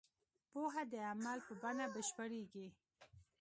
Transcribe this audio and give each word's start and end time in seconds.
پوهه 0.51 0.83
د 0.91 0.93
عمل 1.11 1.37
په 1.47 1.53
بڼه 1.61 1.85
بشپړېږي. 1.93 2.67